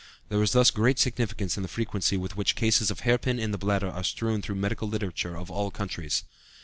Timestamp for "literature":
4.89-5.37